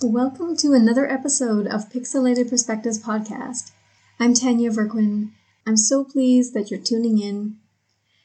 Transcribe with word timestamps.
Welcome 0.00 0.56
to 0.58 0.74
another 0.74 1.10
episode 1.10 1.66
of 1.66 1.90
Pixelated 1.90 2.48
Perspectives 2.48 3.02
podcast. 3.02 3.72
I'm 4.20 4.32
Tanya 4.32 4.70
Verquin. 4.70 5.32
I'm 5.66 5.76
so 5.76 6.04
pleased 6.04 6.54
that 6.54 6.70
you're 6.70 6.78
tuning 6.78 7.20
in. 7.20 7.56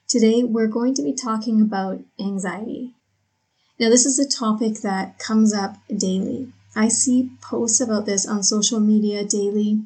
Today, 0.07 0.43
we're 0.43 0.67
going 0.67 0.93
to 0.93 1.01
be 1.01 1.13
talking 1.15 1.59
about 1.63 2.01
anxiety. 2.19 2.93
Now, 3.79 3.89
this 3.89 4.05
is 4.05 4.19
a 4.19 4.29
topic 4.29 4.81
that 4.81 5.17
comes 5.17 5.51
up 5.51 5.77
daily. 5.97 6.53
I 6.75 6.89
see 6.89 7.31
posts 7.41 7.81
about 7.81 8.05
this 8.05 8.27
on 8.27 8.43
social 8.43 8.79
media 8.79 9.25
daily, 9.25 9.81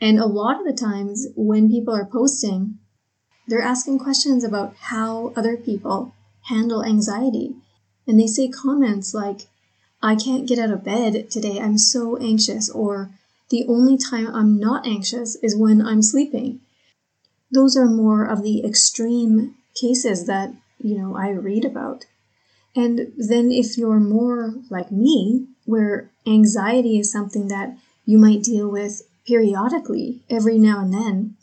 and 0.00 0.18
a 0.18 0.26
lot 0.26 0.58
of 0.58 0.66
the 0.66 0.72
times 0.72 1.28
when 1.36 1.70
people 1.70 1.94
are 1.94 2.04
posting, 2.04 2.80
they're 3.46 3.62
asking 3.62 4.00
questions 4.00 4.42
about 4.42 4.74
how 4.80 5.32
other 5.36 5.56
people 5.56 6.12
handle 6.46 6.84
anxiety. 6.84 7.54
And 8.04 8.18
they 8.18 8.26
say 8.26 8.48
comments 8.48 9.14
like, 9.14 9.42
I 10.02 10.16
can't 10.16 10.48
get 10.48 10.58
out 10.58 10.70
of 10.70 10.84
bed 10.84 11.30
today. 11.30 11.60
I'm 11.60 11.78
so 11.78 12.16
anxious. 12.16 12.70
Or 12.70 13.10
the 13.50 13.66
only 13.68 13.98
time 13.98 14.28
I'm 14.34 14.58
not 14.58 14.86
anxious 14.86 15.36
is 15.36 15.56
when 15.56 15.84
I'm 15.84 16.02
sleeping. 16.02 16.60
Those 17.50 17.76
are 17.76 17.86
more 17.86 18.24
of 18.24 18.42
the 18.42 18.64
extreme 18.64 19.56
cases 19.74 20.26
that, 20.26 20.54
you 20.78 20.96
know, 20.96 21.16
I 21.16 21.30
read 21.30 21.64
about. 21.64 22.06
And 22.74 23.12
then 23.16 23.50
if 23.50 23.76
you're 23.76 24.00
more 24.00 24.54
like 24.70 24.92
me, 24.92 25.48
where 25.64 26.10
anxiety 26.26 26.98
is 26.98 27.10
something 27.10 27.48
that 27.48 27.76
you 28.04 28.18
might 28.18 28.42
deal 28.42 28.68
with 28.68 29.02
periodically 29.26 30.22
every 30.30 30.58
now 30.58 30.80
and 30.80 30.94
then, 30.94 31.36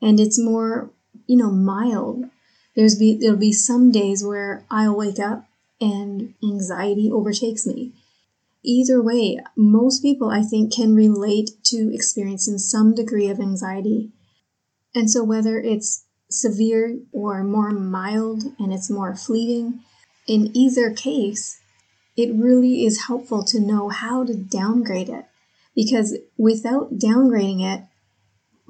and 0.00 0.20
it's 0.20 0.38
more, 0.38 0.90
you 1.26 1.36
know, 1.36 1.50
mild. 1.50 2.24
There's 2.76 2.96
be 2.96 3.16
there'll 3.16 3.36
be 3.36 3.52
some 3.52 3.90
days 3.90 4.22
where 4.24 4.64
I'll 4.70 4.96
wake 4.96 5.18
up 5.18 5.47
and 5.80 6.34
anxiety 6.42 7.10
overtakes 7.10 7.66
me. 7.66 7.92
Either 8.64 9.00
way, 9.00 9.38
most 9.56 10.02
people 10.02 10.30
I 10.30 10.42
think 10.42 10.72
can 10.72 10.94
relate 10.94 11.50
to 11.64 11.92
experiencing 11.94 12.58
some 12.58 12.94
degree 12.94 13.28
of 13.28 13.40
anxiety. 13.40 14.10
And 14.94 15.10
so, 15.10 15.22
whether 15.22 15.58
it's 15.58 16.04
severe 16.30 16.98
or 17.12 17.44
more 17.44 17.70
mild 17.70 18.42
and 18.58 18.72
it's 18.72 18.90
more 18.90 19.14
fleeting, 19.14 19.80
in 20.26 20.54
either 20.56 20.92
case, 20.92 21.60
it 22.16 22.34
really 22.34 22.84
is 22.84 23.06
helpful 23.06 23.44
to 23.44 23.60
know 23.60 23.88
how 23.88 24.24
to 24.24 24.34
downgrade 24.34 25.08
it 25.08 25.24
because 25.74 26.18
without 26.36 26.98
downgrading 26.98 27.62
it, 27.62 27.84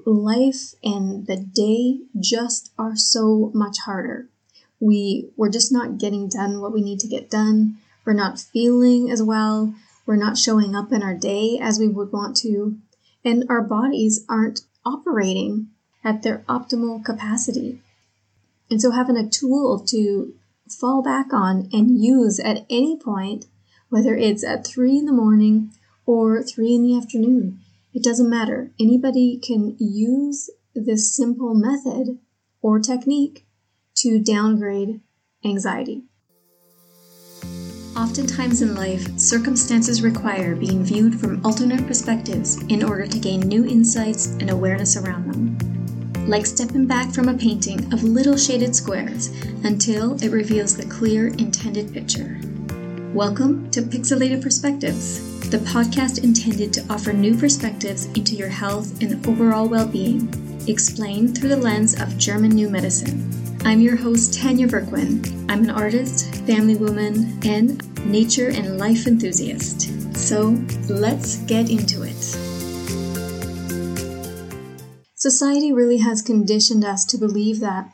life 0.05 0.74
and 0.84 1.27
the 1.27 1.36
day 1.36 2.00
just 2.20 2.70
are 2.78 2.96
so 2.96 3.50
much 3.55 3.78
harder 3.86 4.28
we 4.80 5.30
we're 5.36 5.50
just 5.50 5.72
not 5.72 5.98
getting 5.98 6.28
done 6.28 6.60
what 6.60 6.72
we 6.72 6.82
need 6.82 7.00
to 7.00 7.08
get 7.08 7.30
done. 7.30 7.78
We're 8.04 8.12
not 8.12 8.38
feeling 8.38 9.10
as 9.10 9.22
well. 9.22 9.74
We're 10.06 10.16
not 10.16 10.38
showing 10.38 10.74
up 10.74 10.92
in 10.92 11.02
our 11.02 11.14
day 11.14 11.58
as 11.60 11.78
we 11.78 11.88
would 11.88 12.12
want 12.12 12.36
to. 12.38 12.78
And 13.24 13.44
our 13.48 13.62
bodies 13.62 14.24
aren't 14.28 14.60
operating 14.84 15.68
at 16.04 16.22
their 16.22 16.44
optimal 16.48 17.04
capacity. 17.04 17.82
And 18.70 18.80
so 18.80 18.90
having 18.90 19.16
a 19.16 19.28
tool 19.28 19.80
to 19.88 20.34
fall 20.68 21.02
back 21.02 21.32
on 21.32 21.68
and 21.72 22.02
use 22.02 22.38
at 22.38 22.66
any 22.70 22.98
point 22.98 23.46
whether 23.88 24.14
it's 24.14 24.44
at 24.44 24.66
three 24.66 24.98
in 24.98 25.06
the 25.06 25.12
morning 25.12 25.70
or 26.04 26.42
three 26.42 26.74
in 26.74 26.82
the 26.82 26.96
afternoon 26.96 27.60
it 27.94 28.04
doesn't 28.04 28.30
matter. 28.30 28.70
Anybody 28.78 29.38
can 29.38 29.76
use 29.78 30.50
this 30.74 31.14
simple 31.14 31.54
method 31.54 32.18
or 32.62 32.78
technique 32.78 33.44
to 34.02 34.20
downgrade 34.20 35.00
anxiety. 35.44 36.04
Oftentimes 37.96 38.62
in 38.62 38.77
life, 38.77 39.18
circumstances 39.18 40.02
require 40.02 40.55
being 40.55 40.84
viewed 40.84 41.18
from 41.20 41.44
alternate 41.44 41.84
perspectives 41.84 42.62
in 42.68 42.84
order 42.84 43.08
to 43.08 43.18
gain 43.18 43.40
new 43.40 43.66
insights 43.66 44.27
and 44.38 44.50
awareness 44.50 44.96
around 44.96 45.27
them. 45.27 46.28
Like 46.28 46.46
stepping 46.46 46.86
back 46.86 47.12
from 47.12 47.28
a 47.28 47.36
painting 47.36 47.92
of 47.92 48.05
little 48.05 48.36
shaded 48.36 48.77
squares 48.77 49.30
until 49.64 50.14
it 50.23 50.30
reveals 50.30 50.77
the 50.77 50.86
clear 50.86 51.28
intended 51.34 51.92
picture. 51.92 52.39
Welcome 53.12 53.68
to 53.73 53.83
Pixelated 53.83 54.42
Perspectives, 54.42 55.50
the 55.50 55.58
podcast 55.58 56.23
intended 56.23 56.73
to 56.74 56.86
offer 56.89 57.12
new 57.12 57.36
perspectives 57.36 58.06
into 58.14 58.36
your 58.36 58.50
health 58.50 59.02
and 59.02 59.27
overall 59.27 59.68
well 59.68 59.89
being, 59.89 60.28
explained 60.68 61.36
through 61.36 61.48
the 61.48 61.56
lens 61.56 62.00
of 62.00 62.17
German 62.17 62.50
New 62.50 62.68
Medicine. 62.68 63.48
I'm 63.64 63.80
your 63.80 63.96
host, 63.96 64.35
Tanya 64.35 64.67
Verquin. 64.67 65.23
I'm 65.51 65.64
an 65.64 65.70
artist, 65.70 66.35
family 66.46 66.77
woman, 66.77 67.39
and 67.45 68.07
nature 68.07 68.48
and 68.48 68.79
life 68.79 69.07
enthusiast. 69.07 70.17
So 70.17 70.57
let's 70.89 71.39
get 71.42 71.68
into 71.68 72.02
it. 72.02 72.14
Society 75.14 75.73
really 75.73 75.98
has 75.98 76.23
conditioned 76.23 76.85
us 76.85 77.05
to 77.07 77.18
believe 77.18 77.61
that 77.61 77.92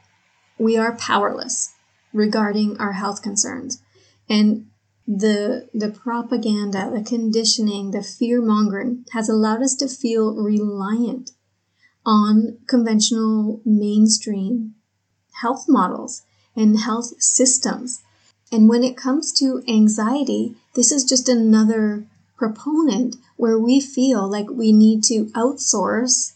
we 0.59 0.77
are 0.77 0.97
powerless 0.97 1.75
regarding 2.13 2.77
our 2.79 2.93
health 2.93 3.23
concerns. 3.23 3.83
And 4.29 4.67
the, 5.09 5.69
the 5.75 5.89
propaganda, 5.89 6.91
the 6.95 7.03
conditioning, 7.03 7.91
the 7.91 8.03
fear 8.03 8.41
mongering 8.41 9.07
has 9.13 9.29
allowed 9.29 9.63
us 9.63 9.75
to 9.77 9.89
feel 9.89 10.35
reliant 10.37 11.31
on 12.07 12.59
conventional 12.69 13.61
mainstream 13.65 14.75
health 15.41 15.67
models 15.69 16.23
and 16.57 16.79
health 16.81 17.21
systems. 17.21 18.03
And 18.53 18.69
when 18.69 18.85
it 18.85 18.97
comes 18.97 19.33
to 19.35 19.63
anxiety, 19.69 20.55
this 20.75 20.93
is 20.93 21.05
just 21.05 21.29
another 21.29 22.05
proponent 22.37 23.17
where 23.37 23.59
we 23.59 23.81
feel 23.81 24.29
like 24.29 24.49
we 24.51 24.73
need 24.73 25.03
to 25.05 25.27
outsource 25.35 26.33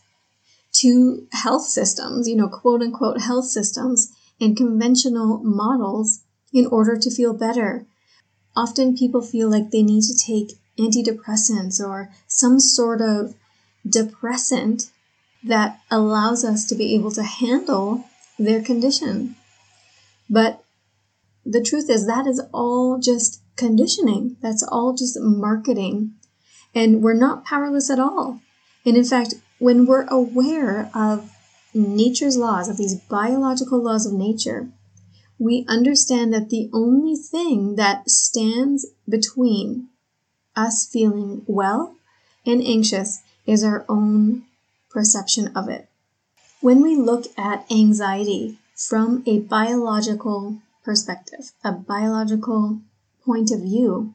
to 0.73 1.27
health 1.33 1.65
systems, 1.65 2.29
you 2.29 2.37
know, 2.37 2.49
quote 2.49 2.83
unquote 2.83 3.21
health 3.21 3.47
systems 3.47 4.13
and 4.41 4.57
conventional 4.57 5.39
models 5.39 6.23
in 6.53 6.67
order 6.67 6.97
to 6.97 7.11
feel 7.11 7.35
better. 7.35 7.87
Often 8.57 8.97
people 8.97 9.23
feel 9.23 9.51
like 9.51 9.71
they 9.71 9.83
need 9.83 10.03
to 10.05 10.17
take 10.17 10.59
antidepressants 10.79 11.81
or 11.81 12.11
some 12.27 12.61
sort 12.61 13.01
of 13.01 13.35
depressant 13.89 14.91
that 15.45 15.81
allows 15.91 16.45
us 16.45 16.65
to 16.67 16.75
be 16.75 16.95
able 16.95 17.11
to 17.13 17.23
handle 17.23 18.05
their 18.39 18.63
condition. 18.63 19.37
But 20.31 20.65
the 21.45 21.63
truth 21.63 21.89
is, 21.89 22.07
that 22.07 22.27
is 22.27 22.43
all 22.53 22.99
just 22.99 23.43
conditioning. 23.57 24.37
That's 24.41 24.63
all 24.63 24.95
just 24.95 25.19
marketing. 25.21 26.15
And 26.75 27.03
we're 27.03 27.15
not 27.15 27.45
powerless 27.45 27.91
at 27.91 27.99
all. 27.99 28.41
And 28.85 28.97
in 28.97 29.05
fact, 29.05 29.35
when 29.59 29.87
we're 29.87 30.07
aware 30.09 30.91
of 30.95 31.31
nature's 31.75 32.37
laws, 32.37 32.69
of 32.69 32.77
these 32.77 32.95
biological 32.95 33.83
laws 33.83 34.07
of 34.07 34.13
nature, 34.13 34.69
we 35.39 35.65
understand 35.69 36.33
that 36.33 36.51
the 36.51 36.69
only 36.73 37.17
thing 37.17 37.77
that 37.77 38.09
stands 38.11 38.87
between 39.09 39.89
us 40.57 40.89
feeling 40.91 41.43
well 41.47 41.97
and 42.45 42.63
anxious 42.63 43.23
is 43.47 43.63
our 43.63 43.85
own 43.89 44.43
perception 44.91 45.49
of 45.57 45.69
it. 45.69 45.88
When 46.61 46.83
we 46.83 46.97
look 46.97 47.27
at 47.39 47.71
anxiety 47.71 48.59
from 48.75 49.23
a 49.27 49.39
biological 49.39 50.59
perspective, 50.85 51.53
a 51.63 51.71
biological 51.71 52.81
point 53.25 53.53
of 53.53 53.61
view, 53.61 54.15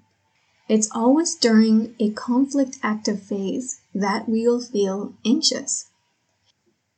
it's 0.67 0.89
always 0.93 1.35
during 1.35 1.95
a 2.01 2.11
conflict 2.11 2.79
active 2.83 3.23
phase 3.23 3.79
that 3.95 4.27
we 4.27 4.45
will 4.45 4.59
feel 4.59 5.13
anxious. 5.25 5.89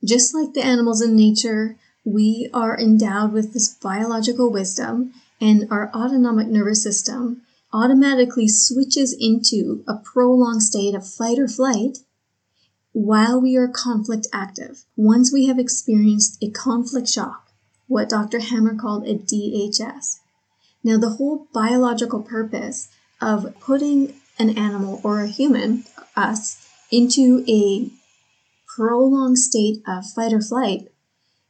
Just 0.03 0.33
like 0.33 0.53
the 0.53 0.65
animals 0.65 1.01
in 1.01 1.15
nature, 1.15 1.77
we 2.03 2.49
are 2.51 2.79
endowed 2.79 3.31
with 3.31 3.53
this 3.53 3.73
biological 3.73 4.51
wisdom, 4.51 5.13
and 5.39 5.67
our 5.69 5.91
autonomic 5.93 6.47
nervous 6.47 6.81
system 6.81 7.41
automatically 7.71 8.47
switches 8.47 9.15
into 9.19 9.83
a 9.87 9.95
prolonged 9.95 10.63
state 10.63 10.95
of 10.95 11.07
fight 11.07 11.37
or 11.37 11.47
flight 11.47 11.99
while 12.95 13.41
we 13.41 13.57
are 13.57 13.67
conflict 13.67 14.25
active, 14.31 14.85
once 14.95 15.29
we 15.29 15.47
have 15.47 15.59
experienced 15.59 16.41
a 16.41 16.49
conflict 16.49 17.09
shock, 17.09 17.51
what 17.87 18.07
Dr. 18.07 18.39
Hamer 18.39 18.73
called 18.73 19.05
a 19.05 19.15
DHS. 19.15 20.19
Now, 20.81 20.97
the 20.97 21.09
whole 21.09 21.49
biological 21.53 22.23
purpose 22.23 22.87
of 23.19 23.53
putting 23.59 24.13
an 24.39 24.57
animal 24.57 25.01
or 25.03 25.19
a 25.19 25.27
human, 25.27 25.83
us, 26.15 26.69
into 26.89 27.43
a 27.49 27.89
prolonged 28.65 29.39
state 29.39 29.83
of 29.85 30.05
fight 30.15 30.31
or 30.31 30.41
flight 30.41 30.89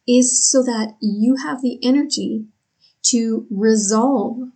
is 0.07 0.50
so 0.50 0.63
that 0.63 0.95
you 1.00 1.36
have 1.36 1.62
the 1.62 1.77
energy 1.83 2.48
to 3.03 3.45
resolve 3.51 4.50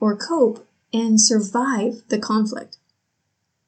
or 0.00 0.16
cope 0.16 0.66
and 0.90 1.20
survive 1.20 2.02
the 2.08 2.18
conflict. 2.18 2.78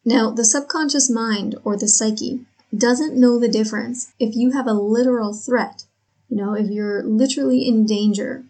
Now, 0.06 0.30
the 0.30 0.46
subconscious 0.46 1.10
mind 1.10 1.54
or 1.64 1.76
the 1.76 1.86
psyche 1.86 2.46
doesn't 2.76 3.18
know 3.18 3.38
the 3.38 3.48
difference 3.48 4.12
if 4.18 4.34
you 4.34 4.52
have 4.52 4.66
a 4.66 4.72
literal 4.72 5.34
threat, 5.34 5.84
you 6.28 6.36
know, 6.36 6.54
if 6.54 6.70
you're 6.70 7.02
literally 7.02 7.66
in 7.66 7.84
danger 7.84 8.44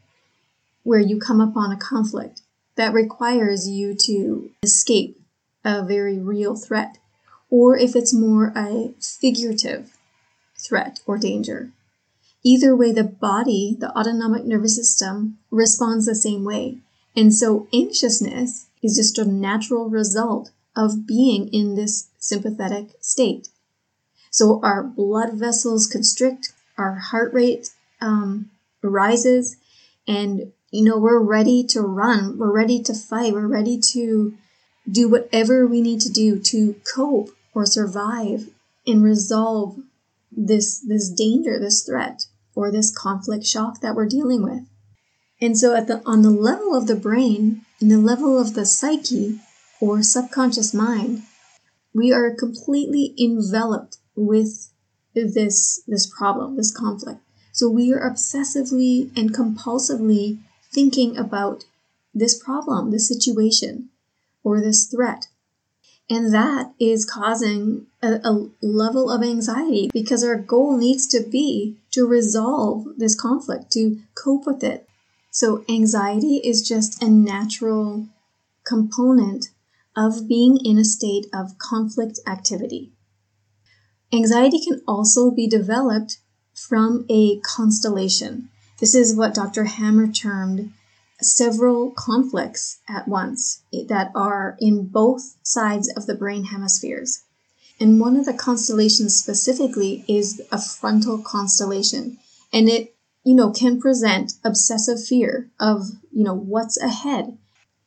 where 0.85 1.01
you 1.01 1.19
come 1.19 1.41
upon 1.41 1.73
a 1.73 1.77
conflict 1.77 2.43
that 2.77 2.95
requires 2.95 3.69
you 3.69 3.95
to 3.95 4.51
escape 4.63 5.21
a 5.65 5.85
very 5.85 6.19
real 6.19 6.57
threat, 6.57 6.99
or 7.51 7.77
if 7.77 7.95
it's 7.95 8.15
more 8.15 8.53
a 8.57 8.95
figurative 9.01 9.97
threat 10.59 11.01
or 11.07 11.19
danger. 11.19 11.71
Either 12.45 12.75
way, 12.75 12.91
the 12.91 13.05
body, 13.05 13.77
the 13.79 13.97
autonomic 13.97 14.45
nervous 14.45 14.75
system, 14.75 15.39
responds 15.51 16.07
the 16.07 16.15
same 16.15 16.45
way. 16.45 16.79
And 17.15 17.35
so 17.35 17.69
anxiousness 17.73 18.67
is 18.83 18.97
just 18.97 19.19
a 19.19 19.25
natural 19.25 19.89
result 19.89 20.51
of 20.75 21.07
being 21.07 21.49
in 21.49 21.77
this 21.77 22.09
sympathetic 22.19 22.91
state. 23.01 23.49
So 24.33 24.61
our 24.63 24.83
blood 24.83 25.35
vessels 25.35 25.87
constrict, 25.87 26.55
our 26.79 26.95
heart 26.95 27.35
rate 27.35 27.69
um, 28.01 28.51
rises, 28.83 29.59
and 30.09 30.53
you 30.71 30.85
know 30.85 30.99
we're 30.99 31.21
ready 31.21 31.63
to 31.65 31.83
run, 31.83 32.39
we're 32.39 32.51
ready 32.51 32.83
to 32.85 32.95
fight, 32.95 33.35
we're 33.35 33.47
ready 33.47 33.79
to 33.93 34.35
do 34.91 35.09
whatever 35.09 35.67
we 35.67 35.83
need 35.83 36.01
to 36.01 36.09
do 36.09 36.39
to 36.39 36.75
cope 36.95 37.29
or 37.55 37.67
survive 37.67 38.49
and 38.87 39.05
resolve 39.05 39.79
this 40.33 40.81
this 40.81 41.11
danger, 41.11 41.59
this 41.59 41.85
threat, 41.85 42.25
or 42.55 42.73
this 42.73 42.91
conflict 42.91 43.45
shock 43.45 43.81
that 43.81 43.95
we're 43.95 44.09
dealing 44.09 44.43
with. 44.43 44.67
And 45.43 45.59
so 45.59 45.77
at 45.77 45.89
the 45.89 46.01
on 46.07 46.23
the 46.23 46.31
level 46.31 46.75
of 46.75 46.87
the 46.87 46.97
brain, 46.97 47.67
in 47.83 47.89
the 47.89 47.99
level 47.99 48.41
of 48.41 48.55
the 48.55 48.65
psyche 48.65 49.41
or 49.79 50.03
subconscious 50.03 50.73
mind, 50.73 51.25
we 51.95 52.15
are 52.15 52.35
completely 52.35 53.15
enveloped 53.21 53.99
with 54.17 54.71
this 55.15 55.83
this 55.87 56.07
problem, 56.07 56.57
this 56.57 56.75
conflict. 56.75 57.21
So 57.53 57.69
we 57.69 57.93
are 57.93 58.01
obsessively 58.01 59.11
and 59.17 59.35
compulsively 59.35 60.39
thinking 60.73 61.19
about 61.19 61.65
this 62.15 62.39
problem, 62.43 62.91
this 62.91 63.09
situation, 63.09 63.91
or 64.43 64.61
this 64.61 64.87
threat. 64.87 65.29
And 66.11 66.35
that 66.35 66.73
is 66.79 67.05
causing 67.05 67.87
a, 68.03 68.21
a, 68.25 68.51
level 68.61 69.11
of 69.11 69.23
anxiety 69.23 69.89
because 69.93 70.25
our 70.25 70.37
goal 70.37 70.77
needs 70.77 71.07
to 71.09 71.21
be 71.23 71.79
to 71.93 72.07
resolve 72.07 72.87
this 72.99 73.19
conflict, 73.19 73.71
to 73.73 74.01
cope 74.15 74.47
with 74.47 74.65
it. 74.65 74.87
So, 75.31 75.65
anxiety 75.69 76.37
is 76.45 76.67
just 76.67 77.03
a 77.03 77.09
natural 77.09 78.09
component 78.65 79.47
of 79.97 80.29
being 80.29 80.59
in 80.63 80.77
a 80.77 80.85
state 80.85 81.27
of 81.33 81.57
conflict 81.59 82.19
activity. 82.27 82.93
Anxiety 84.13 84.61
can 84.63 84.83
also 84.87 85.31
be 85.31 85.49
developed 85.49 86.19
from 86.55 87.07
a 87.09 87.41
constellation. 87.41 88.51
This 88.79 88.95
is 88.95 89.17
what 89.17 89.35
Dr. 89.35 89.65
Hamer 89.65 90.09
termed 90.09 90.73
several 91.21 91.93
conflicts 91.93 92.81
at 92.89 93.09
once 93.09 93.63
that 93.89 94.11
are 94.15 94.57
in 94.61 94.87
both 94.87 95.37
sides 95.43 95.91
of 95.97 96.07
the 96.07 96.15
brain 96.15 96.45
hemispheres. 96.45 97.23
And 97.81 98.01
one 98.01 98.17
of 98.17 98.27
the 98.27 98.35
constellations 98.35 99.17
specifically 99.17 100.05
is 100.07 100.43
a 100.53 100.61
frontal 100.61 101.19
constellation. 101.19 102.19
And 102.53 102.69
it, 102.69 102.95
you 103.25 103.35
know, 103.35 103.51
can 103.51 103.81
present 103.81 104.35
obsessive 104.45 105.03
fear 105.03 105.51
of, 105.59 105.87
you 106.11 106.25
know, 106.25 106.35
what's 106.35 106.81
ahead. 106.81 107.39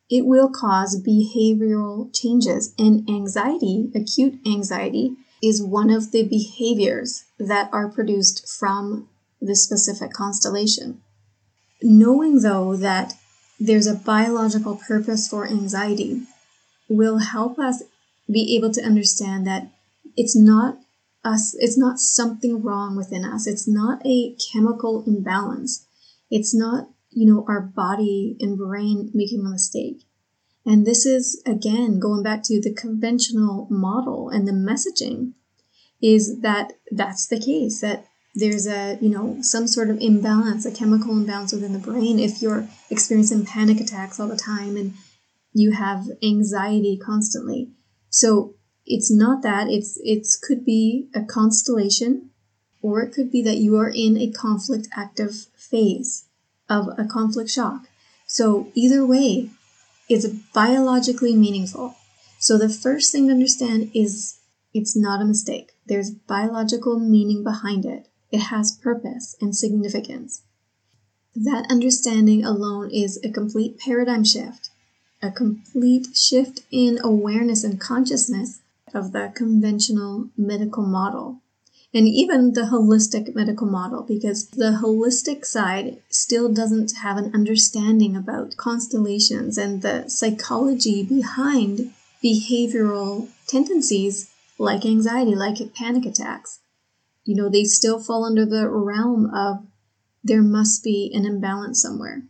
It 0.09 0.25
will 0.25 0.49
cause 0.49 1.01
behavioral 1.01 2.13
changes 2.13 2.73
and 2.79 3.07
anxiety, 3.09 3.91
acute 3.93 4.39
anxiety, 4.45 5.15
is 5.45 5.61
one 5.61 5.89
of 5.89 6.11
the 6.11 6.23
behaviors 6.23 7.25
that 7.37 7.69
are 7.71 7.87
produced 7.87 8.47
from 8.47 9.07
this 9.41 9.63
specific 9.63 10.11
constellation. 10.11 11.01
Knowing 11.81 12.41
though 12.41 12.75
that 12.75 13.13
there's 13.59 13.87
a 13.87 13.95
biological 13.95 14.75
purpose 14.75 15.27
for 15.27 15.47
anxiety 15.47 16.21
will 16.89 17.19
help 17.19 17.59
us 17.59 17.83
be 18.31 18.55
able 18.55 18.71
to 18.71 18.81
understand 18.81 19.45
that 19.45 19.67
it's 20.17 20.35
not 20.35 20.77
us 21.23 21.55
it's 21.59 21.77
not 21.77 21.99
something 21.99 22.61
wrong 22.61 22.95
within 22.95 23.25
us. 23.25 23.47
It's 23.47 23.67
not 23.67 24.05
a 24.05 24.35
chemical 24.51 25.03
imbalance. 25.05 25.85
It's 26.29 26.55
not 26.55 26.89
you 27.11 27.31
know 27.31 27.45
our 27.47 27.61
body 27.61 28.35
and 28.39 28.57
brain 28.57 29.11
making 29.13 29.45
a 29.45 29.49
mistake 29.49 30.05
and 30.65 30.85
this 30.85 31.05
is 31.05 31.41
again 31.45 31.99
going 31.99 32.23
back 32.23 32.43
to 32.43 32.59
the 32.61 32.73
conventional 32.73 33.67
model 33.69 34.29
and 34.29 34.47
the 34.47 34.51
messaging 34.51 35.33
is 36.01 36.41
that 36.41 36.73
that's 36.91 37.27
the 37.27 37.39
case 37.39 37.81
that 37.81 38.05
there's 38.35 38.67
a 38.67 38.97
you 39.01 39.09
know 39.09 39.37
some 39.41 39.65
sort 39.67 39.89
of 39.89 39.99
imbalance 40.01 40.65
a 40.65 40.71
chemical 40.71 41.11
imbalance 41.11 41.53
within 41.53 41.73
the 41.73 41.79
brain. 41.79 42.19
If 42.19 42.41
you're 42.41 42.67
experiencing 42.89 43.45
panic 43.45 43.79
attacks 43.79 44.19
all 44.19 44.27
the 44.27 44.35
time 44.35 44.75
and 44.75 44.93
you 45.53 45.71
have 45.71 46.07
anxiety 46.21 46.97
constantly. 46.97 47.69
So 48.09 48.55
it's 48.85 49.11
not 49.11 49.41
that 49.43 49.69
it's 49.69 49.97
it's 50.03 50.37
could 50.37 50.65
be 50.65 51.07
a 51.15 51.23
constellation 51.23 52.29
or 52.81 53.01
it 53.01 53.13
could 53.13 53.31
be 53.31 53.41
that 53.41 53.57
you 53.57 53.77
are 53.77 53.89
in 53.89 54.17
a 54.17 54.31
conflict 54.31 54.89
active 54.95 55.47
phase 55.55 56.25
of 56.69 56.89
a 56.97 57.05
conflict 57.05 57.49
shock. 57.49 57.87
So 58.27 58.69
either 58.75 59.05
way 59.05 59.49
it's 60.09 60.27
biologically 60.27 61.35
meaningful. 61.35 61.95
So 62.39 62.57
the 62.57 62.69
first 62.69 63.11
thing 63.11 63.27
to 63.27 63.33
understand 63.33 63.91
is 63.93 64.37
it's 64.73 64.95
not 64.95 65.21
a 65.21 65.25
mistake. 65.25 65.71
There's 65.85 66.11
biological 66.11 66.99
meaning 66.99 67.43
behind 67.43 67.85
it. 67.85 68.07
It 68.31 68.39
has 68.39 68.77
purpose 68.77 69.35
and 69.39 69.55
significance. 69.55 70.41
That 71.35 71.67
understanding 71.69 72.45
alone 72.45 72.91
is 72.91 73.19
a 73.23 73.29
complete 73.29 73.77
paradigm 73.79 74.23
shift, 74.23 74.69
a 75.21 75.31
complete 75.31 76.15
shift 76.15 76.61
in 76.71 76.99
awareness 77.03 77.63
and 77.63 77.79
consciousness 77.79 78.61
of 78.93 79.11
the 79.11 79.31
conventional 79.35 80.29
medical 80.37 80.83
model 80.83 81.41
and 81.95 82.07
even 82.07 82.53
the 82.53 82.69
holistic 82.69 83.33
medical 83.33 83.65
model 83.65 84.03
because 84.03 84.49
the 84.49 84.79
holistic 84.83 85.45
side 85.45 85.97
still 86.09 86.53
doesn't 86.53 86.97
have 87.01 87.17
an 87.17 87.31
understanding 87.33 88.15
about 88.15 88.57
constellations 88.57 89.57
and 89.57 89.81
the 89.81 90.07
psychology 90.07 91.01
behind 91.01 91.91
behavioral 92.23 93.29
tendencies 93.47 94.29
like 94.59 94.85
anxiety, 94.85 95.33
like 95.33 95.73
panic 95.73 96.05
attacks 96.05 96.59
you 97.25 97.35
know, 97.35 97.49
they 97.49 97.63
still 97.63 97.99
fall 97.99 98.23
under 98.23 98.45
the 98.45 98.69
realm 98.69 99.33
of 99.33 99.65
there 100.23 100.43
must 100.43 100.83
be 100.83 101.11
an 101.13 101.25
imbalance 101.25 101.81
somewhere 101.81 102.21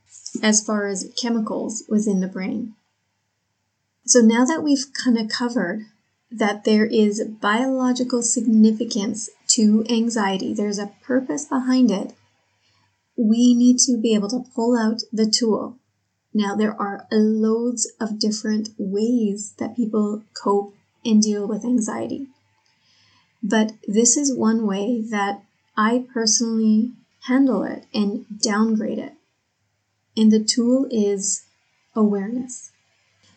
as 0.41 0.65
far 0.65 0.87
as 0.87 1.13
chemicals 1.21 1.83
within 1.89 2.21
the 2.21 2.27
brain. 2.27 2.73
So 4.05 4.19
now 4.19 4.45
that 4.45 4.63
we've 4.63 4.85
kind 4.93 5.17
of 5.17 5.29
covered 5.29 5.81
that 6.37 6.63
there 6.63 6.85
is 6.85 7.23
biological 7.41 8.21
significance 8.21 9.29
to 9.47 9.85
anxiety, 9.89 10.53
there's 10.53 10.79
a 10.79 10.91
purpose 11.03 11.45
behind 11.45 11.91
it, 11.91 12.13
we 13.17 13.53
need 13.53 13.79
to 13.79 13.97
be 13.97 14.13
able 14.13 14.29
to 14.29 14.43
pull 14.53 14.77
out 14.77 15.01
the 15.13 15.29
tool. 15.29 15.77
Now, 16.33 16.55
there 16.55 16.79
are 16.79 17.07
loads 17.11 17.89
of 18.01 18.19
different 18.19 18.69
ways 18.77 19.53
that 19.57 19.75
people 19.75 20.23
cope 20.33 20.75
and 21.05 21.21
deal 21.21 21.47
with 21.47 21.63
anxiety. 21.63 22.27
But 23.41 23.73
this 23.87 24.17
is 24.17 24.35
one 24.35 24.67
way 24.67 25.01
that 25.11 25.43
I 25.77 26.05
personally 26.13 26.91
handle 27.27 27.63
it 27.63 27.85
and 27.93 28.25
downgrade 28.41 28.99
it. 28.99 29.13
And 30.17 30.31
the 30.31 30.43
tool 30.43 30.87
is 30.91 31.45
awareness. 31.95 32.71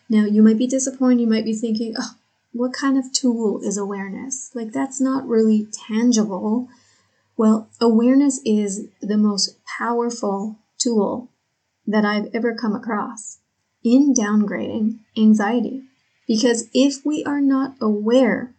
Now, 0.09 0.25
you 0.25 0.41
might 0.41 0.57
be 0.57 0.67
disappointed. 0.67 1.21
You 1.21 1.27
might 1.27 1.45
be 1.45 1.53
thinking, 1.53 1.93
oh, 1.97 2.15
what 2.59 2.73
kind 2.73 2.97
of 2.97 3.13
tool 3.13 3.61
is 3.63 3.77
awareness? 3.77 4.51
Like, 4.53 4.73
that's 4.73 4.99
not 4.99 5.25
really 5.25 5.69
tangible. 5.87 6.67
Well, 7.37 7.69
awareness 7.79 8.41
is 8.43 8.89
the 8.99 9.15
most 9.15 9.55
powerful 9.63 10.57
tool 10.77 11.29
that 11.87 12.03
I've 12.03 12.27
ever 12.33 12.53
come 12.53 12.75
across 12.75 13.37
in 13.81 14.13
downgrading 14.13 14.99
anxiety. 15.17 15.83
Because 16.27 16.67
if 16.73 17.05
we 17.05 17.23
are 17.23 17.39
not 17.39 17.75
aware 17.79 18.53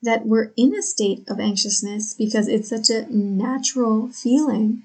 that 0.00 0.24
we're 0.24 0.52
in 0.56 0.72
a 0.76 0.80
state 0.80 1.28
of 1.28 1.40
anxiousness 1.40 2.14
because 2.14 2.46
it's 2.46 2.68
such 2.68 2.88
a 2.88 3.12
natural 3.12 4.10
feeling 4.12 4.84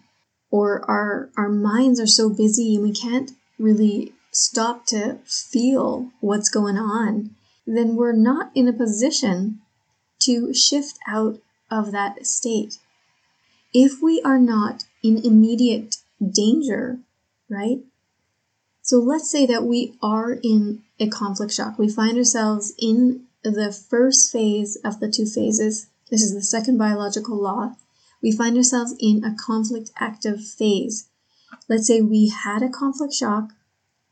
or 0.49 0.83
our 0.89 1.29
our 1.37 1.49
minds 1.49 1.99
are 1.99 2.07
so 2.07 2.31
busy 2.31 2.77
and 2.77 2.83
we 2.83 2.91
can't 2.91 3.33
really 3.59 4.11
stop 4.31 4.87
to 4.87 5.19
feel 5.25 6.09
what's 6.19 6.49
going 6.49 6.77
on 6.77 7.35
then 7.65 7.95
we're 7.95 8.11
not 8.13 8.51
in 8.55 8.67
a 8.67 8.73
position 8.73 9.59
to 10.19 10.53
shift 10.53 10.97
out 11.07 11.39
of 11.71 11.91
that 11.91 12.25
state. 12.25 12.77
If 13.73 14.01
we 14.01 14.21
are 14.21 14.39
not 14.39 14.83
in 15.01 15.17
immediate 15.17 15.97
danger 16.21 16.99
right? 17.53 17.79
So 18.81 18.97
let's 18.97 19.31
say 19.31 19.45
that 19.45 19.63
we 19.63 19.95
are 20.01 20.33
in 20.43 20.81
a 20.99 21.07
conflict 21.07 21.53
shock. 21.53 21.77
We 21.77 21.89
find 21.89 22.17
ourselves 22.17 22.73
in 22.77 23.25
the 23.43 23.71
first 23.71 24.31
phase 24.31 24.77
of 24.83 24.99
the 24.99 25.09
two 25.09 25.25
phases, 25.25 25.87
this 26.09 26.21
is 26.21 26.33
the 26.33 26.41
second 26.41 26.77
biological 26.77 27.41
law, 27.41 27.75
we 28.21 28.31
find 28.31 28.55
ourselves 28.55 28.95
in 28.99 29.23
a 29.23 29.35
conflict 29.35 29.91
active 29.97 30.45
phase. 30.45 31.07
Let's 31.67 31.87
say 31.87 32.01
we 32.01 32.29
had 32.29 32.63
a 32.63 32.69
conflict 32.69 33.13
shock, 33.13 33.49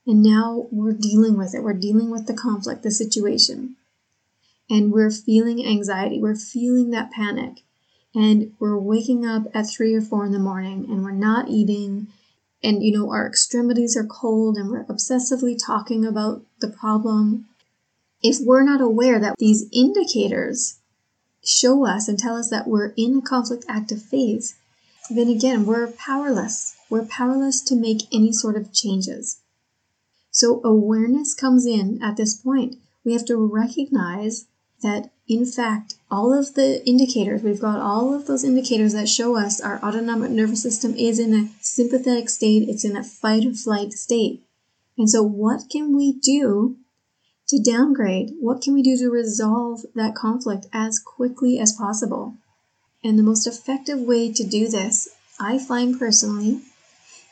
And 0.06 0.24
now 0.24 0.68
we're 0.72 0.94
dealing 0.94 1.38
with 1.38 1.54
it. 1.54 1.64
We're 1.64 1.74
dealing 1.74 2.10
with 2.10 2.26
the 2.26 2.34
conflict, 2.34 2.84
the 2.84 2.92
situation. 2.92 3.76
And 4.70 4.92
we're 4.92 5.12
feeling 5.12 5.66
anxiety. 5.66 6.20
We're 6.20 6.36
feeling 6.36 6.92
that 6.92 7.12
panic. 7.12 7.62
And 8.16 8.54
we're 8.60 8.78
waking 8.78 9.26
up 9.26 9.44
at 9.54 9.70
three 9.70 9.94
or 9.94 10.02
four 10.02 10.26
in 10.26 10.32
the 10.32 10.40
morning 10.40 10.86
and 10.90 11.04
we're 11.04 11.12
not 11.12 11.50
eating. 11.50 12.08
And, 12.64 12.84
you 12.84 12.92
know, 12.98 13.12
our 13.12 13.28
extremities 13.28 13.96
are 13.96 14.06
cold 14.06 14.58
and 14.58 14.70
we're 14.70 14.86
obsessively 14.86 15.58
talking 15.64 16.06
about 16.06 16.44
the 16.60 16.70
problem. 16.70 17.46
If 18.24 18.38
we're 18.42 18.64
not 18.64 18.82
aware 18.82 19.20
that 19.20 19.36
these 19.38 19.66
indicators 19.72 20.80
show 21.44 21.86
us 21.86 22.08
and 22.08 22.20
tell 22.20 22.36
us 22.36 22.50
that 22.50 22.68
we're 22.68 22.94
in 22.98 23.18
a 23.18 23.22
conflict 23.22 23.66
active 23.68 24.02
phase, 24.02 24.56
then 25.10 25.28
again, 25.28 25.66
we're 25.66 25.92
powerless. 25.92 26.76
We're 26.90 27.06
powerless 27.06 27.62
to 27.64 27.76
make 27.76 28.02
any 28.14 28.32
sort 28.32 28.56
of 28.56 28.74
changes. 28.74 29.42
So 30.32 30.62
awareness 30.64 31.34
comes 31.34 31.66
in 31.66 32.02
at 32.02 32.16
this 32.18 32.36
point. 32.36 32.78
We 33.04 33.14
have 33.14 33.26
to 33.26 33.38
recognize 33.38 34.48
that, 34.82 35.12
in 35.28 35.46
fact, 35.46 35.96
all 36.10 36.34
of 36.34 36.56
the 36.56 36.84
indicators, 36.88 37.44
we've 37.44 37.60
got 37.60 37.80
all 37.80 38.14
of 38.14 38.26
those 38.26 38.44
indicators 38.44 38.94
that 38.94 39.10
show 39.10 39.38
us 39.38 39.62
our 39.62 39.84
autonomic 39.84 40.32
nervous 40.32 40.64
system 40.64 40.96
is 40.96 41.20
in 41.20 41.34
a 41.34 41.50
sympathetic 41.60 42.30
state, 42.30 42.68
it's 42.68 42.86
in 42.86 42.96
a 42.96 43.04
fight 43.04 43.46
or 43.46 43.54
flight 43.54 43.94
state. 43.94 44.42
And 44.98 45.10
so, 45.10 45.22
what 45.22 45.70
can 45.70 45.96
we 45.96 46.14
do 46.14 46.78
to 47.48 47.62
downgrade? 47.62 48.32
What 48.40 48.62
can 48.62 48.74
we 48.74 48.82
do 48.82 48.98
to 48.98 49.10
resolve 49.10 49.82
that 49.96 50.16
conflict 50.16 50.68
as 50.72 51.00
quickly 51.00 51.60
as 51.60 51.74
possible? 51.74 52.36
And 53.04 53.18
the 53.18 53.24
most 53.24 53.48
effective 53.48 54.00
way 54.00 54.32
to 54.32 54.44
do 54.44 54.68
this, 54.68 55.10
I 55.40 55.58
find 55.58 55.98
personally, 55.98 56.62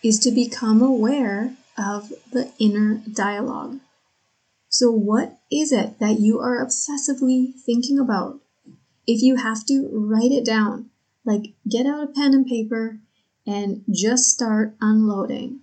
is 0.04 0.20
to 0.20 0.32
become 0.32 0.82
aware 0.82 1.56
of 1.80 2.10
the 2.32 2.52
inner 2.60 3.02
dialogue. 3.12 3.80
So, 4.68 4.92
what 4.92 5.40
is 5.52 5.72
it 5.72 6.00
that 6.00 6.20
you 6.20 6.40
are 6.40 6.64
obsessively 6.64 7.54
thinking 7.66 7.98
about? 7.98 8.40
If 9.08 9.24
you 9.24 9.38
have 9.38 9.66
to, 9.66 9.90
write 9.92 10.32
it 10.32 10.46
down. 10.46 10.92
Like, 11.26 11.54
get 11.68 11.88
out 11.88 12.04
a 12.04 12.08
pen 12.08 12.34
and 12.34 12.46
paper 12.46 13.00
and 13.48 13.84
just 13.90 14.26
start 14.26 14.76
unloading. 14.80 15.62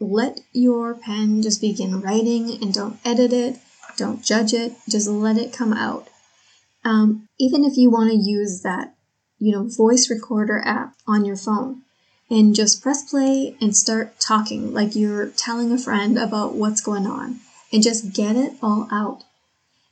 Let 0.00 0.40
your 0.52 0.94
pen 0.94 1.42
just 1.42 1.60
begin 1.60 2.00
writing 2.00 2.58
and 2.60 2.74
don't 2.74 2.98
edit 3.04 3.32
it, 3.32 3.58
don't 3.96 4.24
judge 4.24 4.52
it, 4.52 4.72
just 4.88 5.08
let 5.08 5.36
it 5.38 5.52
come 5.52 5.72
out. 5.72 6.08
Um, 6.84 7.28
even 7.38 7.64
if 7.64 7.76
you 7.76 7.90
want 7.90 8.10
to 8.10 8.16
use 8.16 8.62
that, 8.62 8.94
you 9.38 9.52
know, 9.52 9.68
voice 9.68 10.10
recorder 10.10 10.60
app 10.64 10.94
on 11.06 11.24
your 11.24 11.36
phone, 11.36 11.82
and 12.30 12.54
just 12.54 12.82
press 12.82 13.08
play 13.08 13.56
and 13.60 13.76
start 13.76 14.18
talking 14.18 14.72
like 14.72 14.96
you're 14.96 15.28
telling 15.28 15.70
a 15.70 15.78
friend 15.78 16.18
about 16.18 16.54
what's 16.54 16.80
going 16.80 17.06
on 17.06 17.40
and 17.72 17.82
just 17.82 18.12
get 18.12 18.36
it 18.36 18.54
all 18.62 18.88
out. 18.90 19.24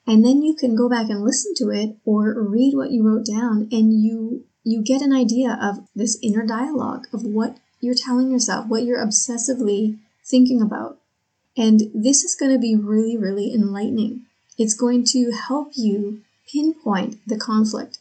And 0.07 0.25
then 0.25 0.43
you 0.43 0.55
can 0.55 0.75
go 0.75 0.89
back 0.89 1.09
and 1.09 1.23
listen 1.23 1.55
to 1.57 1.71
it 1.71 1.97
or 2.05 2.35
read 2.43 2.75
what 2.75 2.91
you 2.91 3.03
wrote 3.03 3.27
down 3.27 3.69
and 3.71 4.03
you 4.03 4.45
you 4.63 4.83
get 4.83 5.01
an 5.01 5.13
idea 5.13 5.59
of 5.61 5.89
this 5.95 6.19
inner 6.23 6.45
dialogue 6.45 7.07
of 7.13 7.23
what 7.25 7.57
you're 7.81 7.95
telling 7.95 8.31
yourself, 8.31 8.67
what 8.67 8.83
you're 8.83 9.05
obsessively 9.05 9.99
thinking 10.25 10.61
about. 10.61 10.99
And 11.57 11.81
this 11.95 12.23
is 12.25 12.35
going 12.35 12.53
to 12.53 12.59
be 12.59 12.75
really 12.75 13.17
really 13.17 13.55
enlightening. 13.55 14.23
It's 14.59 14.75
going 14.75 15.05
to 15.13 15.31
help 15.31 15.73
you 15.77 16.23
pinpoint 16.51 17.19
the 17.27 17.39
conflict. 17.39 17.99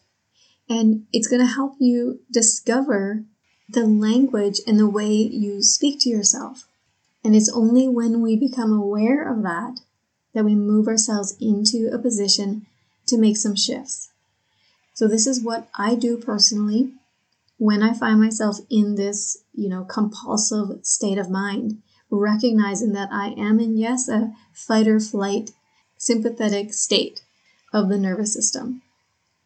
And 0.68 1.06
it's 1.12 1.28
going 1.28 1.42
to 1.42 1.54
help 1.54 1.76
you 1.80 2.20
discover 2.32 3.24
the 3.70 3.86
language 3.86 4.60
and 4.66 4.80
the 4.80 4.90
way 4.90 5.12
you 5.12 5.62
speak 5.62 6.00
to 6.02 6.10
yourself. 6.10 6.68
And 7.24 7.36
it's 7.36 7.52
only 7.52 7.88
when 7.88 8.22
we 8.22 8.36
become 8.36 8.72
aware 8.72 9.30
of 9.30 9.44
that 9.44 9.82
that 10.34 10.46
we 10.46 10.56
move 10.56 10.88
ourselves 10.88 11.36
into 11.40 11.90
a 11.94 12.00
position 12.00 12.66
to 13.08 13.18
make 13.18 13.38
some 13.38 13.56
shifts. 13.56 14.10
So 14.94 15.08
this 15.08 15.28
is 15.28 15.44
what 15.44 15.70
I 15.76 15.96
do 15.96 16.18
personally 16.18 16.94
when 17.58 17.84
I 17.84 17.94
find 17.94 18.22
myself 18.22 18.58
in 18.70 18.96
this, 18.96 19.38
you 19.54 19.70
know, 19.70 19.84
compulsive 19.84 20.86
state 20.86 21.18
of 21.18 21.30
mind, 21.30 21.82
recognizing 22.10 22.94
that 22.94 23.10
I 23.12 23.30
am 23.38 23.60
in 23.60 23.78
yes 23.78 24.08
a 24.08 24.34
fight 24.54 24.88
or 24.88 25.00
flight 25.00 25.52
sympathetic 25.98 26.74
state 26.74 27.22
of 27.74 27.90
the 27.90 27.98
nervous 27.98 28.34
system. 28.34 28.82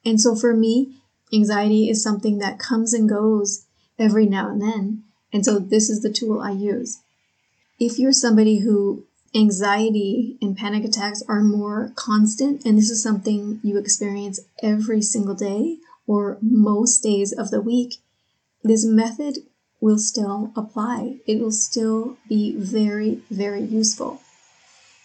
And 0.05 0.21
so 0.21 0.35
for 0.35 0.55
me, 0.55 0.95
anxiety 1.33 1.89
is 1.89 2.03
something 2.03 2.37
that 2.37 2.59
comes 2.59 2.93
and 2.93 3.09
goes 3.09 3.65
every 4.03 4.25
now 4.25 4.49
and 4.49 4.61
then. 4.61 5.03
And 5.31 5.45
so 5.45 5.59
this 5.59 5.89
is 5.89 6.01
the 6.01 6.11
tool 6.11 6.41
I 6.41 6.51
use. 6.51 6.99
If 7.79 7.97
you're 7.97 8.13
somebody 8.13 8.59
who 8.59 9.05
anxiety 9.33 10.37
and 10.41 10.57
panic 10.57 10.83
attacks 10.83 11.23
are 11.27 11.41
more 11.41 11.91
constant, 11.95 12.65
and 12.65 12.77
this 12.77 12.89
is 12.89 13.01
something 13.01 13.59
you 13.63 13.77
experience 13.77 14.39
every 14.61 15.01
single 15.01 15.33
day 15.33 15.77
or 16.05 16.37
most 16.41 17.01
days 17.01 17.31
of 17.31 17.49
the 17.49 17.61
week, 17.61 17.95
this 18.61 18.85
method 18.85 19.37
will 19.79 19.97
still 19.97 20.51
apply. 20.55 21.17
It 21.25 21.39
will 21.39 21.51
still 21.51 22.17
be 22.29 22.55
very, 22.55 23.21
very 23.31 23.61
useful. 23.61 24.21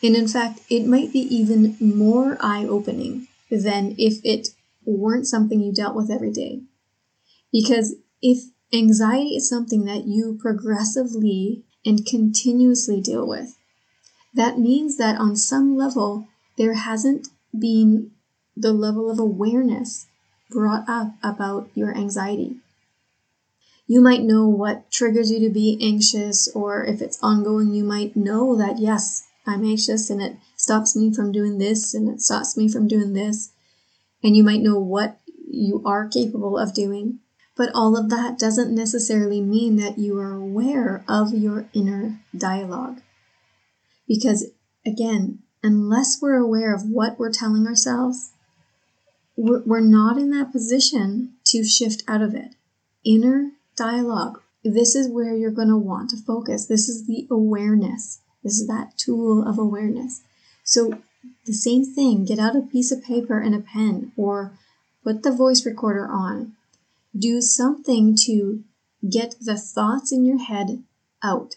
And 0.03 0.15
in 0.15 0.29
fact, 0.29 0.61
it 0.69 0.87
might 0.87 1.13
be 1.13 1.21
even 1.21 1.77
more 1.81 2.37
eye 2.41 2.65
opening 2.65 3.29
than 3.51 3.95
if 3.99 4.21
it 4.25 4.49
weren't 4.85 5.27
something 5.27 5.61
you 5.61 5.73
dealt 5.73 5.97
with 5.97 6.11
every 6.11 6.31
day. 6.31 6.63
Because 7.51 7.97
if 8.23 8.45
Anxiety 8.73 9.37
is 9.37 9.49
something 9.49 9.85
that 9.85 10.07
you 10.07 10.37
progressively 10.41 11.65
and 11.87 12.05
continuously 12.05 13.01
deal 13.01 13.27
with. 13.27 13.57
That 14.35 14.59
means 14.59 14.99
that 14.99 15.19
on 15.19 15.37
some 15.37 15.77
level, 15.77 16.29
there 16.59 16.75
hasn't 16.75 17.29
been 17.59 18.11
the 18.57 18.73
level 18.73 19.11
of 19.11 19.19
awareness 19.19 20.07
brought 20.51 20.89
up 20.89 21.15
about 21.23 21.71
your 21.75 21.97
anxiety. 21.97 22.57
You 23.87 24.03
might 24.03 24.23
know 24.23 24.47
what 24.47 24.91
triggers 24.91 25.31
you 25.31 25.41
to 25.41 25.51
be 25.51 25.79
anxious, 25.81 26.49
or 26.55 26.85
if 26.85 27.01
it's 27.01 27.19
ongoing, 27.23 27.73
you 27.73 27.85
might 27.85 28.17
know 28.17 28.55
that, 28.57 28.79
yes, 28.79 29.27
I'm 29.47 29.65
anxious 29.65 30.11
and 30.11 30.21
it 30.21 30.37
stops 30.57 30.95
me 30.95 31.13
from 31.13 31.33
doing 31.33 31.57
this 31.57 31.95
and 31.95 32.07
it 32.11 32.21
stops 32.21 32.55
me 32.55 32.69
from 32.69 32.87
doing 32.87 33.15
this. 33.15 33.51
And 34.23 34.37
you 34.37 34.45
might 34.45 34.61
know 34.61 34.79
what 34.79 35.21
you 35.51 35.83
are 35.87 36.07
capable 36.07 36.59
of 36.59 36.75
doing. 36.75 37.21
But 37.59 37.71
all 37.75 37.97
of 37.97 38.09
that 38.09 38.39
doesn't 38.39 38.73
necessarily 38.73 39.41
mean 39.41 39.77
that 39.77 39.99
you 39.99 40.17
are 40.21 40.33
aware 40.33 41.05
of 41.09 41.35
your 41.35 41.69
inner 41.75 42.21
dialogue. 42.35 43.03
Because 44.07 44.53
again, 44.87 45.41
unless 45.61 46.19
we're 46.23 46.37
aware 46.37 46.73
of 46.73 46.89
what 46.89 47.19
we're 47.19 47.33
telling 47.33 47.67
ourselves, 47.67 48.31
we're 49.37 49.81
not 49.81 50.19
in 50.19 50.31
that 50.31 50.53
position 50.53 51.35
to 51.47 51.65
shift 51.65 52.05
out 52.07 52.23
of 52.23 52.33
it. 52.33 52.55
Inner 53.05 53.51
dialogue. 53.77 54.41
This 54.63 54.95
is 54.95 55.11
where 55.11 55.35
you're 55.35 55.51
going 55.51 55.69
to 55.69 55.77
want 55.77 56.11
to 56.11 56.17
focus. 56.17 56.67
This 56.67 56.89
is 56.89 57.07
the 57.09 57.27
awareness. 57.29 58.21
This 58.45 58.61
is 58.61 58.69
that 58.69 58.97
tool 58.97 59.47
of 59.47 59.59
awareness. 59.59 60.23
So, 60.63 61.03
the 61.45 61.53
same 61.53 61.85
thing 61.85 62.25
get 62.25 62.39
out 62.39 62.55
a 62.55 62.63
piece 62.63 62.93
of 62.93 63.03
paper 63.03 63.41
and 63.41 63.55
a 63.55 63.61
pen, 63.61 64.13
or 64.17 64.53
put 65.03 65.23
the 65.23 65.33
voice 65.33 65.67
recorder 65.67 66.07
on, 66.07 66.55
do 67.17 67.41
something 67.41 68.17
to 68.25 68.63
get 69.09 69.37
the 69.41 69.57
thoughts 69.57 70.13
in 70.13 70.25
your 70.25 70.39
head 70.39 70.83
out 71.23 71.57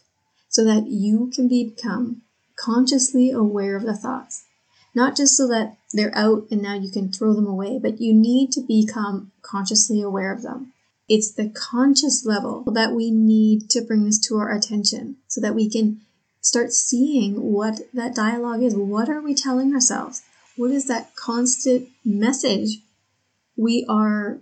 so 0.49 0.63
that 0.63 0.87
you 0.87 1.31
can 1.33 1.47
become 1.47 2.21
consciously 2.55 3.31
aware 3.31 3.75
of 3.75 3.83
the 3.83 3.95
thoughts. 3.95 4.45
Not 4.93 5.15
just 5.15 5.37
so 5.37 5.47
that 5.47 5.77
they're 5.93 6.15
out 6.15 6.47
and 6.51 6.61
now 6.61 6.75
you 6.75 6.91
can 6.91 7.11
throw 7.11 7.33
them 7.33 7.47
away, 7.47 7.79
but 7.81 8.01
you 8.01 8.13
need 8.13 8.51
to 8.51 8.61
become 8.61 9.31
consciously 9.41 10.01
aware 10.01 10.33
of 10.33 10.41
them. 10.41 10.73
It's 11.07 11.31
the 11.31 11.49
conscious 11.49 12.25
level 12.25 12.63
that 12.71 12.93
we 12.93 13.11
need 13.11 13.69
to 13.71 13.81
bring 13.81 14.05
this 14.05 14.19
to 14.27 14.37
our 14.37 14.51
attention 14.51 15.17
so 15.27 15.41
that 15.41 15.55
we 15.55 15.69
can 15.69 16.01
start 16.41 16.73
seeing 16.73 17.53
what 17.53 17.81
that 17.93 18.15
dialogue 18.15 18.63
is. 18.63 18.75
What 18.75 19.09
are 19.09 19.21
we 19.21 19.33
telling 19.33 19.73
ourselves? 19.73 20.21
What 20.57 20.71
is 20.71 20.87
that 20.87 21.15
constant 21.15 21.89
message 22.03 22.79
we 23.55 23.85
are 23.87 24.39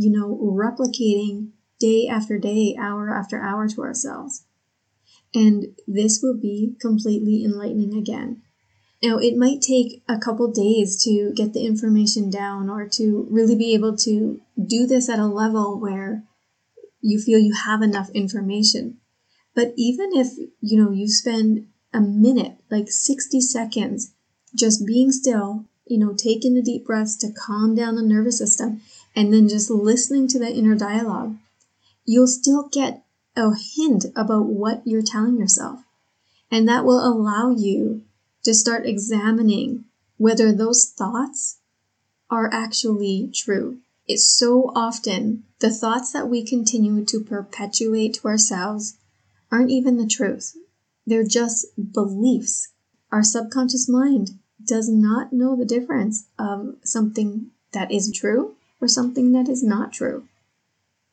you 0.00 0.10
know, 0.10 0.34
replicating 0.40 1.50
day 1.78 2.08
after 2.10 2.38
day, 2.38 2.74
hour 2.80 3.10
after 3.10 3.38
hour 3.42 3.68
to 3.68 3.82
ourselves. 3.82 4.46
And 5.34 5.76
this 5.86 6.20
will 6.22 6.38
be 6.40 6.74
completely 6.80 7.44
enlightening 7.44 7.94
again. 7.94 8.40
Now, 9.02 9.18
it 9.18 9.36
might 9.36 9.60
take 9.60 10.02
a 10.08 10.18
couple 10.18 10.50
days 10.50 11.02
to 11.04 11.34
get 11.36 11.52
the 11.52 11.66
information 11.66 12.30
down 12.30 12.70
or 12.70 12.88
to 12.88 13.26
really 13.30 13.54
be 13.54 13.74
able 13.74 13.94
to 13.98 14.40
do 14.66 14.86
this 14.86 15.10
at 15.10 15.18
a 15.18 15.26
level 15.26 15.78
where 15.78 16.24
you 17.02 17.20
feel 17.20 17.38
you 17.38 17.52
have 17.52 17.82
enough 17.82 18.08
information. 18.14 18.96
But 19.54 19.74
even 19.76 20.12
if, 20.14 20.28
you 20.62 20.82
know, 20.82 20.92
you 20.92 21.08
spend 21.08 21.66
a 21.92 22.00
minute, 22.00 22.56
like 22.70 22.90
60 22.90 23.38
seconds, 23.42 24.14
just 24.56 24.86
being 24.86 25.12
still, 25.12 25.66
you 25.86 25.98
know, 25.98 26.14
taking 26.14 26.54
the 26.54 26.62
deep 26.62 26.86
breaths 26.86 27.18
to 27.18 27.32
calm 27.32 27.74
down 27.74 27.96
the 27.96 28.02
nervous 28.02 28.38
system, 28.38 28.80
and 29.14 29.32
then 29.32 29.48
just 29.48 29.70
listening 29.70 30.28
to 30.28 30.38
that 30.38 30.52
inner 30.52 30.76
dialogue, 30.76 31.36
you'll 32.04 32.26
still 32.26 32.68
get 32.68 33.02
a 33.36 33.50
hint 33.54 34.06
about 34.16 34.46
what 34.46 34.82
you're 34.84 35.02
telling 35.02 35.38
yourself. 35.38 35.80
And 36.50 36.68
that 36.68 36.84
will 36.84 37.06
allow 37.06 37.50
you 37.50 38.02
to 38.44 38.54
start 38.54 38.86
examining 38.86 39.84
whether 40.16 40.52
those 40.52 40.92
thoughts 40.96 41.58
are 42.30 42.52
actually 42.52 43.30
true. 43.34 43.78
It's 44.06 44.28
so 44.28 44.72
often 44.74 45.44
the 45.60 45.70
thoughts 45.70 46.12
that 46.12 46.28
we 46.28 46.44
continue 46.44 47.04
to 47.04 47.20
perpetuate 47.20 48.14
to 48.14 48.28
ourselves 48.28 48.96
aren't 49.52 49.70
even 49.70 49.96
the 49.96 50.06
truth. 50.06 50.56
They're 51.06 51.24
just 51.24 51.66
beliefs. 51.92 52.68
Our 53.12 53.22
subconscious 53.22 53.88
mind 53.88 54.38
does 54.64 54.88
not 54.88 55.32
know 55.32 55.56
the 55.56 55.64
difference 55.64 56.26
of 56.38 56.76
something 56.82 57.50
that 57.72 57.90
is 57.90 58.12
true 58.12 58.56
or 58.80 58.88
something 58.88 59.32
that 59.32 59.48
is 59.48 59.62
not 59.62 59.92
true. 59.92 60.26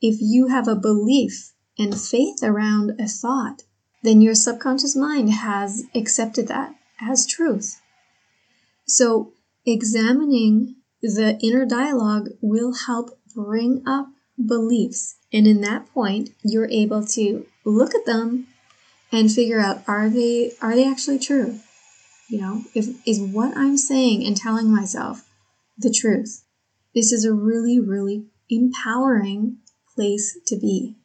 If 0.02 0.18
you 0.22 0.48
have 0.48 0.68
a 0.68 0.76
belief 0.76 1.54
and 1.78 2.00
faith 2.00 2.44
around 2.44 3.00
a 3.00 3.08
thought, 3.08 3.64
then 4.04 4.22
your 4.22 4.36
subconscious 4.36 4.96
mind 4.96 5.32
has 5.32 5.84
accepted 5.96 6.48
that 6.48 6.76
as 7.02 7.26
truth. 7.26 7.82
So, 8.86 9.34
examining 9.66 10.76
the 11.02 11.38
inner 11.42 11.66
dialogue 11.66 12.30
will 12.42 12.74
help 12.74 13.20
bring 13.36 13.84
up 13.86 14.08
beliefs. 14.44 15.16
And 15.34 15.46
in 15.46 15.62
that 15.62 15.92
point, 15.94 16.30
you're 16.44 16.70
able 16.70 17.06
to 17.08 17.46
look 17.66 17.94
at 17.94 18.06
them 18.06 18.48
and 19.12 19.32
figure 19.32 19.60
out 19.60 19.84
are 19.88 20.10
they 20.10 20.54
are 20.62 20.76
they 20.76 20.88
actually 20.88 21.20
true? 21.20 21.60
You 22.30 22.42
know, 22.42 22.62
if 22.74 22.88
is 23.08 23.20
what 23.20 23.56
I'm 23.56 23.78
saying 23.78 24.26
and 24.26 24.36
telling 24.36 24.74
myself 24.74 25.28
the 25.78 25.92
truth. 25.92 26.44
This 26.98 27.12
is 27.12 27.25
a 27.25 27.32
really 27.32 27.80
really 27.80 28.25
empowering 28.50 29.60
place 29.94 30.36
to 30.48 30.58
be. 30.58 30.96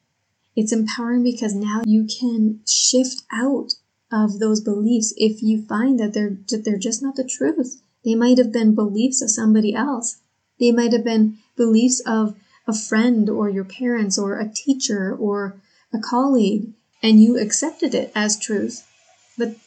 It's 0.55 0.73
empowering 0.73 1.21
because 1.21 1.53
now 1.53 1.83
you 1.85 2.07
can 2.07 2.61
shift 2.67 3.21
out 3.31 3.73
of 4.11 4.39
those 4.39 4.59
beliefs 4.59 5.13
if 5.17 5.43
you 5.43 5.63
find 5.67 5.99
that 5.99 6.15
they're 6.15 6.35
that 6.49 6.63
they're 6.65 6.79
just 6.79 7.03
not 7.03 7.15
the 7.15 7.23
truth. 7.23 7.83
They 8.03 8.15
might 8.15 8.39
have 8.39 8.51
been 8.51 8.73
beliefs 8.73 9.21
of 9.21 9.29
somebody 9.29 9.75
else. 9.75 10.17
They 10.59 10.71
might 10.71 10.93
have 10.93 11.03
been 11.03 11.37
beliefs 11.55 12.01
of 12.07 12.35
a 12.67 12.73
friend 12.73 13.29
or 13.29 13.47
your 13.47 13.63
parents 13.63 14.17
or 14.17 14.39
a 14.39 14.49
teacher 14.51 15.15
or 15.15 15.61
a 15.93 15.99
colleague 15.99 16.73
and 17.03 17.21
you 17.21 17.37
accepted 17.37 17.93
it 17.93 18.11
as 18.15 18.39
truth. 18.39 18.89
But 19.37 19.57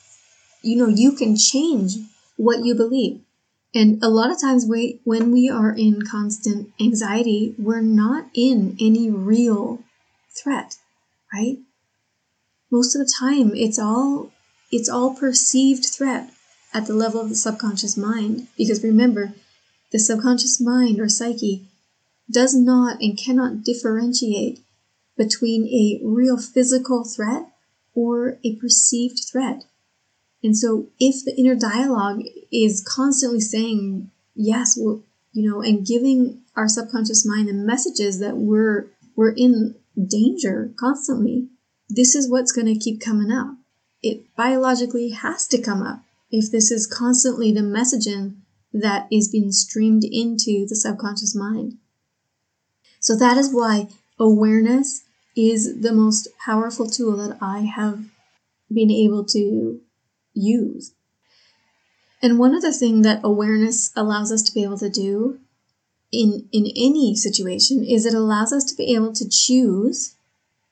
you 0.61 0.75
know, 0.75 0.88
you 0.88 1.12
can 1.12 1.37
change 1.37 1.99
what 2.37 2.64
you 2.64 2.75
believe. 2.75 3.21
And 3.76 4.02
a 4.02 4.09
lot 4.09 4.30
of 4.30 4.40
times 4.40 4.64
we 4.64 5.00
when 5.04 5.30
we 5.30 5.50
are 5.50 5.71
in 5.71 6.00
constant 6.00 6.73
anxiety, 6.80 7.54
we're 7.59 7.83
not 7.83 8.25
in 8.33 8.75
any 8.80 9.11
real 9.11 9.80
threat, 10.30 10.78
right? 11.30 11.59
Most 12.71 12.97
of 12.97 13.02
the 13.02 13.14
time 13.21 13.52
it's 13.54 13.78
all 13.78 14.33
it's 14.73 14.88
all 14.88 15.14
perceived 15.14 15.85
threat 15.85 16.30
at 16.73 16.87
the 16.87 16.95
level 16.95 17.21
of 17.21 17.28
the 17.28 17.37
subconscious 17.37 17.99
mind 17.99 18.49
because 18.56 18.83
remember, 18.83 19.35
the 19.92 19.99
subconscious 19.99 20.59
mind 20.59 20.99
or 20.99 21.11
psyche 21.11 21.68
does 22.30 22.54
not 22.54 23.02
and 23.02 23.18
cannot 23.18 23.62
differentiate 23.62 24.59
between 25.18 25.66
a 25.66 26.00
real 26.02 26.38
physical 26.38 27.04
threat 27.04 27.52
or 27.95 28.38
a 28.42 28.56
perceived 28.56 29.21
threat. 29.30 29.64
And 30.47 30.57
so 30.57 30.87
if 31.00 31.25
the 31.25 31.37
inner 31.37 31.57
dialogue 31.57 32.23
is 32.53 32.81
constantly 32.81 33.41
saying, 33.41 34.12
yes, 34.37 34.79
well, 34.81 35.03
you 35.33 35.50
know, 35.50 35.61
and 35.61 35.85
giving 35.85 36.43
our 36.55 36.69
subconscious 36.69 37.26
mind 37.26 37.49
the 37.49 37.53
messages 37.53 38.21
that 38.21 38.37
we're 38.37 38.87
we're 39.17 39.33
in 39.33 39.75
danger 40.00 40.71
constantly, 40.79 41.49
this 41.88 42.15
is 42.15 42.31
what's 42.31 42.53
going 42.53 42.69
to 42.69 42.79
keep 42.79 43.00
coming 43.00 43.33
up. 43.33 43.57
It 44.05 44.37
biologically 44.37 45.11
has 45.11 45.49
to 45.49 45.61
come 45.61 45.83
up 45.83 46.05
if 46.31 46.53
this 46.53 46.71
is 46.71 46.87
constantly 46.87 47.50
the 47.50 47.62
messaging 47.62 48.37
that 48.73 49.09
is 49.11 49.29
being 49.29 49.50
streamed 49.50 50.05
into 50.05 50.65
the 50.69 50.76
subconscious 50.76 51.35
mind. 51.35 51.79
So 53.00 53.17
that 53.17 53.37
is 53.37 53.53
why 53.53 53.88
awareness 54.17 55.02
is 55.35 55.80
the 55.80 55.93
most 55.93 56.28
powerful 56.39 56.89
tool 56.89 57.17
that 57.17 57.37
I 57.41 57.63
have 57.63 58.04
been 58.73 58.93
able 58.93 59.25
to 59.25 59.80
use. 60.36 60.92
And 62.22 62.38
one 62.38 62.54
other 62.54 62.72
thing 62.72 63.02
that 63.02 63.20
awareness 63.25 63.92
allows 63.96 64.30
us 64.30 64.42
to 64.42 64.52
be 64.52 64.62
able 64.62 64.78
to 64.78 64.90
do 64.90 65.40
in 66.12 66.49
in 66.52 66.66
any 66.76 67.16
situation 67.16 67.84
is 67.84 68.06
it 68.06 68.14
allows 68.14 68.52
us 68.52 68.64
to 68.64 68.76
be 68.76 68.94
able 68.94 69.12
to 69.12 69.28
choose 69.28 70.14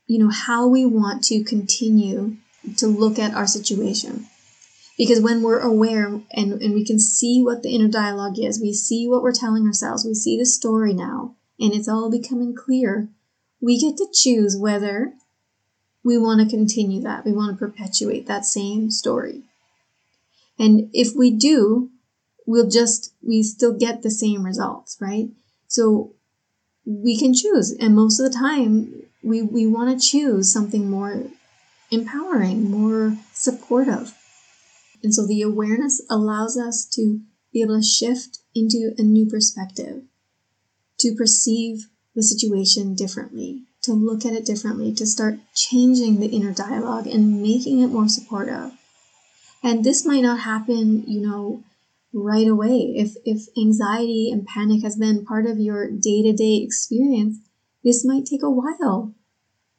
you 0.06 0.18
know 0.18 0.30
how 0.30 0.66
we 0.66 0.84
want 0.84 1.24
to 1.24 1.42
continue 1.42 2.36
to 2.76 2.86
look 2.86 3.18
at 3.18 3.34
our 3.34 3.46
situation. 3.46 4.26
Because 4.96 5.20
when 5.20 5.42
we're 5.42 5.58
aware 5.58 6.06
and, 6.30 6.62
and 6.62 6.72
we 6.72 6.84
can 6.84 7.00
see 7.00 7.42
what 7.42 7.62
the 7.62 7.74
inner 7.74 7.88
dialogue 7.88 8.38
is 8.38 8.60
we 8.60 8.72
see 8.72 9.08
what 9.08 9.22
we're 9.22 9.32
telling 9.32 9.66
ourselves 9.66 10.04
we 10.04 10.14
see 10.14 10.38
the 10.38 10.46
story 10.46 10.94
now 10.94 11.34
and 11.58 11.74
it's 11.74 11.88
all 11.88 12.10
becoming 12.10 12.54
clear 12.54 13.08
we 13.60 13.80
get 13.80 13.96
to 13.96 14.06
choose 14.12 14.56
whether 14.56 15.14
we 16.04 16.18
want 16.18 16.40
to 16.40 16.56
continue 16.56 17.00
that. 17.00 17.24
We 17.24 17.32
want 17.32 17.58
to 17.58 17.66
perpetuate 17.66 18.26
that 18.26 18.44
same 18.44 18.90
story 18.90 19.42
and 20.58 20.90
if 20.92 21.14
we 21.16 21.30
do 21.30 21.90
we'll 22.46 22.68
just 22.68 23.14
we 23.22 23.42
still 23.42 23.76
get 23.76 24.02
the 24.02 24.10
same 24.10 24.44
results 24.44 24.98
right? 25.00 25.28
So 25.66 26.14
we 26.84 27.18
can 27.18 27.34
choose. 27.34 27.74
And 27.78 27.94
most 27.94 28.20
of 28.20 28.30
the 28.30 28.38
time 28.38 29.02
we 29.22 29.42
we 29.42 29.66
want 29.66 29.98
to 29.98 30.06
choose 30.06 30.52
something 30.52 30.90
more 30.90 31.24
empowering 31.90 32.70
more 32.70 33.16
supportive. 33.32 34.14
And 35.02 35.14
so 35.14 35.26
the 35.26 35.42
awareness 35.42 36.02
allows 36.10 36.56
us 36.58 36.86
to 36.94 37.20
be 37.52 37.62
able 37.62 37.78
to 37.78 37.86
shift 37.86 38.38
into 38.54 38.94
a 38.98 39.02
new 39.02 39.26
perspective 39.26 40.02
to 40.98 41.14
perceive 41.14 41.88
the 42.14 42.22
situation 42.22 42.94
differently 42.94 43.64
to 43.82 43.92
look 43.92 44.24
at 44.24 44.32
it 44.32 44.46
differently 44.46 44.94
to 44.94 45.06
start 45.06 45.38
changing 45.54 46.20
the 46.20 46.28
inner 46.28 46.52
dialogue 46.52 47.06
and 47.06 47.42
making 47.42 47.80
it 47.80 47.88
more 47.88 48.08
supportive 48.08 48.72
and 49.64 49.82
this 49.82 50.04
might 50.04 50.20
not 50.22 50.40
happen, 50.40 51.04
you 51.06 51.26
know, 51.26 51.64
right 52.12 52.46
away. 52.46 52.92
If, 52.96 53.16
if 53.24 53.48
anxiety 53.56 54.30
and 54.30 54.46
panic 54.46 54.82
has 54.82 54.94
been 54.94 55.24
part 55.24 55.46
of 55.46 55.58
your 55.58 55.90
day 55.90 56.22
to 56.22 56.34
day 56.34 56.56
experience, 56.56 57.38
this 57.82 58.04
might 58.04 58.26
take 58.26 58.42
a 58.42 58.50
while. 58.50 59.14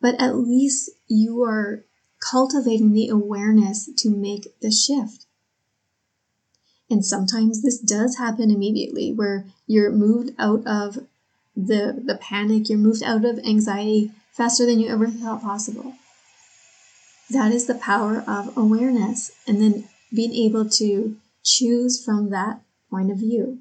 But 0.02 0.20
at 0.20 0.38
least 0.38 0.90
you 1.08 1.44
are 1.44 1.86
cultivating 2.20 2.94
the 2.94 3.10
awareness 3.10 3.88
to 3.98 4.10
make 4.10 4.60
the 4.60 4.72
shift. 4.72 5.28
And 6.90 7.06
sometimes 7.06 7.62
this 7.62 7.80
does 7.80 8.18
happen 8.18 8.50
immediately 8.50 9.14
where 9.14 9.46
you're 9.68 9.92
moved 9.92 10.32
out 10.40 10.66
of 10.66 10.96
the, 11.56 12.02
the 12.04 12.18
panic, 12.20 12.70
you're 12.70 12.80
moved 12.80 13.04
out 13.04 13.24
of 13.24 13.38
anxiety 13.40 14.12
faster 14.32 14.66
than 14.66 14.80
you 14.80 14.90
ever 14.90 15.08
thought 15.08 15.44
possible. 15.44 15.94
That 17.30 17.52
is 17.52 17.66
the 17.66 17.76
power 17.76 18.24
of 18.28 18.56
awareness 18.56 19.32
and 19.48 19.62
then 19.62 19.90
being 20.14 20.34
able 20.34 20.70
to 20.70 21.18
choose 21.44 22.04
from 22.04 22.30
that 22.30 22.62
point 22.90 23.12
of 23.12 23.18
view. 23.18 23.60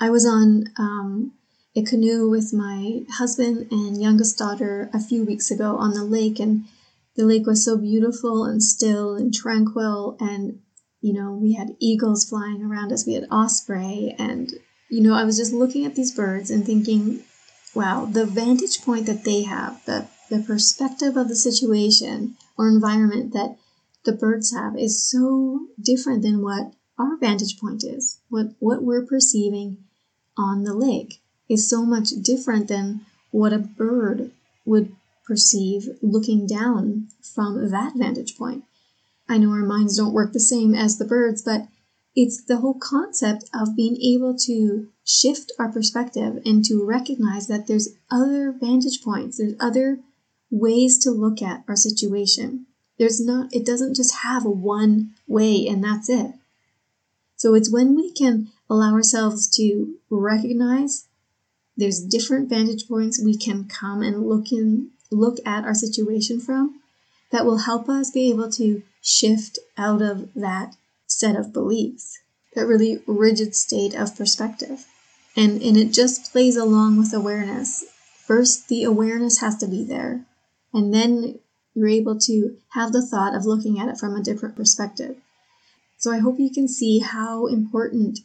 I 0.00 0.10
was 0.10 0.26
on 0.26 0.64
um, 0.76 1.32
a 1.74 1.82
canoe 1.82 2.28
with 2.28 2.52
my 2.52 3.02
husband 3.12 3.68
and 3.70 4.00
youngest 4.00 4.38
daughter 4.38 4.90
a 4.92 5.00
few 5.00 5.24
weeks 5.24 5.50
ago 5.50 5.76
on 5.76 5.92
the 5.92 6.04
lake, 6.04 6.38
and 6.38 6.64
the 7.14 7.24
lake 7.24 7.46
was 7.46 7.64
so 7.64 7.78
beautiful 7.78 8.44
and 8.44 8.62
still 8.62 9.14
and 9.14 9.32
tranquil. 9.32 10.16
And, 10.20 10.60
you 11.00 11.12
know, 11.14 11.32
we 11.32 11.54
had 11.54 11.76
eagles 11.78 12.28
flying 12.28 12.62
around 12.62 12.92
us, 12.92 13.06
we 13.06 13.14
had 13.14 13.26
osprey, 13.30 14.14
and, 14.18 14.52
you 14.90 15.02
know, 15.02 15.14
I 15.14 15.24
was 15.24 15.36
just 15.36 15.52
looking 15.52 15.86
at 15.86 15.94
these 15.94 16.14
birds 16.14 16.50
and 16.50 16.64
thinking, 16.66 17.20
wow, 17.74 18.06
the 18.06 18.26
vantage 18.26 18.82
point 18.82 19.06
that 19.06 19.24
they 19.24 19.42
have, 19.42 19.84
the, 19.86 20.08
the 20.30 20.42
perspective 20.42 21.16
of 21.16 21.28
the 21.28 21.36
situation 21.36 22.36
or 22.56 22.68
environment 22.68 23.32
that 23.32 23.56
the 24.04 24.12
birds 24.12 24.54
have 24.54 24.76
is 24.76 25.08
so 25.08 25.66
different 25.80 26.22
than 26.22 26.42
what 26.42 26.72
our 26.98 27.16
vantage 27.16 27.58
point 27.58 27.84
is. 27.84 28.20
What 28.28 28.54
what 28.58 28.82
we're 28.82 29.04
perceiving 29.04 29.78
on 30.36 30.64
the 30.64 30.74
lake 30.74 31.20
is 31.48 31.68
so 31.68 31.84
much 31.84 32.10
different 32.22 32.68
than 32.68 33.04
what 33.30 33.52
a 33.52 33.58
bird 33.58 34.30
would 34.64 34.94
perceive 35.26 35.88
looking 36.02 36.46
down 36.46 37.08
from 37.20 37.70
that 37.70 37.94
vantage 37.96 38.36
point. 38.36 38.64
I 39.28 39.38
know 39.38 39.50
our 39.50 39.66
minds 39.66 39.96
don't 39.96 40.12
work 40.14 40.32
the 40.32 40.40
same 40.40 40.74
as 40.74 40.98
the 40.98 41.04
birds, 41.04 41.42
but 41.42 41.66
it's 42.14 42.42
the 42.42 42.58
whole 42.58 42.78
concept 42.78 43.44
of 43.52 43.76
being 43.76 44.00
able 44.00 44.36
to 44.46 44.88
shift 45.04 45.52
our 45.58 45.70
perspective 45.70 46.40
and 46.44 46.64
to 46.64 46.84
recognize 46.84 47.46
that 47.48 47.66
there's 47.66 47.90
other 48.10 48.52
vantage 48.52 49.02
points, 49.02 49.38
there's 49.38 49.54
other 49.60 49.98
ways 50.50 50.98
to 50.98 51.10
look 51.10 51.42
at 51.42 51.64
our 51.68 51.76
situation. 51.76 52.66
There's 52.98 53.24
not, 53.24 53.54
it 53.54 53.66
doesn't 53.66 53.96
just 53.96 54.16
have 54.16 54.44
a 54.44 54.50
one 54.50 55.14
way 55.26 55.66
and 55.66 55.82
that's 55.82 56.08
it. 56.08 56.32
So 57.36 57.54
it's 57.54 57.70
when 57.70 57.94
we 57.94 58.12
can 58.12 58.48
allow 58.70 58.94
ourselves 58.94 59.48
to 59.56 59.96
recognize 60.08 61.06
there's 61.76 62.00
different 62.00 62.48
vantage 62.48 62.88
points 62.88 63.22
we 63.22 63.36
can 63.36 63.64
come 63.64 64.02
and 64.02 64.26
look 64.26 64.50
in, 64.50 64.90
look 65.10 65.38
at 65.44 65.64
our 65.64 65.74
situation 65.74 66.40
from 66.40 66.80
that 67.30 67.44
will 67.44 67.58
help 67.58 67.88
us 67.88 68.10
be 68.10 68.30
able 68.30 68.50
to 68.52 68.82
shift 69.02 69.58
out 69.76 70.00
of 70.00 70.32
that 70.34 70.74
set 71.06 71.36
of 71.36 71.52
beliefs, 71.52 72.18
that 72.54 72.66
really 72.66 73.02
rigid 73.06 73.54
state 73.54 73.94
of 73.94 74.16
perspective. 74.16 74.86
And, 75.36 75.60
and 75.60 75.76
it 75.76 75.92
just 75.92 76.32
plays 76.32 76.56
along 76.56 76.96
with 76.96 77.12
awareness. 77.12 77.84
First, 78.26 78.68
the 78.68 78.84
awareness 78.84 79.40
has 79.40 79.56
to 79.58 79.66
be 79.66 79.84
there. 79.84 80.24
And 80.76 80.92
then 80.92 81.38
you're 81.74 81.88
able 81.88 82.18
to 82.20 82.58
have 82.74 82.92
the 82.92 83.00
thought 83.00 83.34
of 83.34 83.46
looking 83.46 83.80
at 83.80 83.88
it 83.88 83.96
from 83.96 84.14
a 84.14 84.22
different 84.22 84.56
perspective. 84.56 85.16
So 85.96 86.12
I 86.12 86.18
hope 86.18 86.38
you 86.38 86.50
can 86.52 86.68
see 86.68 86.98
how 86.98 87.46
important 87.46 88.18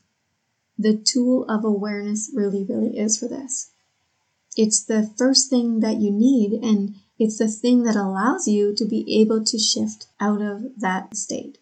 the 0.77 0.97
tool 0.97 1.45
of 1.49 1.63
awareness 1.63 2.29
really, 2.35 2.65
really 2.65 2.97
is 2.97 3.17
for 3.17 3.29
this. 3.29 3.71
It's 4.57 4.83
the 4.83 5.09
first 5.17 5.49
thing 5.49 5.79
that 5.79 6.01
you 6.01 6.11
need, 6.11 6.51
and 6.51 6.95
it's 7.17 7.37
the 7.37 7.47
thing 7.47 7.83
that 7.83 7.95
allows 7.95 8.49
you 8.49 8.75
to 8.75 8.83
be 8.83 9.21
able 9.21 9.45
to 9.45 9.57
shift 9.57 10.07
out 10.19 10.41
of 10.41 10.77
that 10.81 11.15
state. 11.15 11.57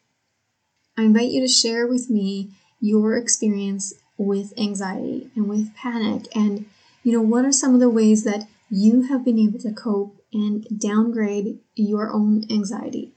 I 0.97 1.03
invite 1.03 1.29
you 1.29 1.41
to 1.41 1.47
share 1.47 1.85
with 1.85 2.09
me 2.09 2.49
your 2.81 3.15
experience 3.15 3.93
with 4.17 4.57
anxiety 4.57 5.29
and 5.35 5.47
with 5.47 5.75
panic 5.75 6.25
and 6.35 6.65
you 7.03 7.11
know 7.11 7.21
what 7.21 7.45
are 7.45 7.51
some 7.51 7.73
of 7.73 7.79
the 7.79 7.89
ways 7.89 8.23
that 8.23 8.47
you 8.69 9.03
have 9.03 9.23
been 9.23 9.39
able 9.39 9.59
to 9.59 9.71
cope 9.71 10.18
and 10.33 10.65
downgrade 10.77 11.59
your 11.75 12.11
own 12.11 12.43
anxiety. 12.49 13.13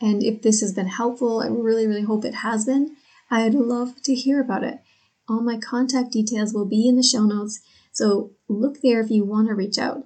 And 0.00 0.22
if 0.22 0.42
this 0.42 0.60
has 0.60 0.74
been 0.74 0.88
helpful 0.88 1.40
i 1.40 1.46
really 1.46 1.86
really 1.86 2.02
hope 2.02 2.24
it 2.24 2.36
has 2.36 2.64
been. 2.64 2.96
I'd 3.30 3.54
love 3.54 4.02
to 4.02 4.14
hear 4.14 4.40
about 4.40 4.64
it. 4.64 4.80
All 5.28 5.40
my 5.40 5.58
contact 5.58 6.12
details 6.12 6.52
will 6.52 6.66
be 6.66 6.88
in 6.88 6.96
the 6.96 7.02
show 7.02 7.24
notes 7.24 7.60
so 7.92 8.32
look 8.48 8.82
there 8.82 9.00
if 9.00 9.10
you 9.10 9.24
want 9.24 9.48
to 9.48 9.54
reach 9.54 9.78
out. 9.78 10.04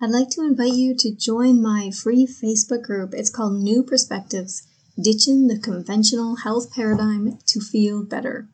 I'd 0.00 0.10
like 0.10 0.30
to 0.30 0.42
invite 0.42 0.74
you 0.74 0.94
to 0.96 1.14
join 1.14 1.60
my 1.60 1.90
free 1.90 2.26
facebook 2.26 2.82
group. 2.82 3.12
It's 3.12 3.30
called 3.30 3.60
new 3.60 3.82
perspectives 3.82 4.66
ditching 5.00 5.46
the 5.46 5.58
conventional 5.58 6.36
health 6.36 6.72
paradigm 6.72 7.38
to 7.46 7.60
feel 7.60 8.02
better. 8.02 8.48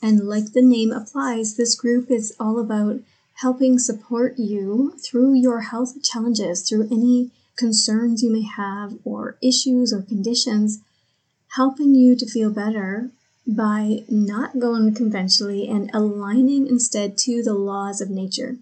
And 0.00 0.28
like 0.28 0.52
the 0.52 0.62
name 0.62 0.90
applies, 0.90 1.56
this 1.56 1.74
group 1.74 2.10
is 2.10 2.34
all 2.40 2.58
about 2.58 3.00
helping 3.42 3.76
support 3.78 4.38
you 4.38 4.96
through 5.04 5.34
your 5.34 5.62
health 5.62 6.00
challenges, 6.02 6.66
through 6.66 6.88
any 6.90 7.30
concerns 7.56 8.22
you 8.22 8.32
may 8.32 8.42
have, 8.42 8.94
or 9.04 9.36
issues 9.42 9.92
or 9.92 10.00
conditions, 10.00 10.80
helping 11.56 11.94
you 11.94 12.16
to 12.16 12.24
feel 12.24 12.50
better 12.50 13.10
by 13.44 13.98
not 14.08 14.60
going 14.60 14.94
conventionally 14.94 15.68
and 15.68 15.90
aligning 15.92 16.68
instead 16.68 17.18
to 17.18 17.42
the 17.42 17.52
laws 17.52 18.00
of 18.00 18.08
nature. 18.08 18.56